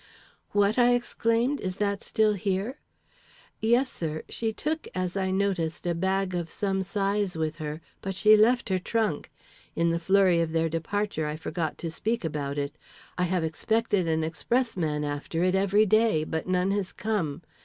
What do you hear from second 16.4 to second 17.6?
none has come.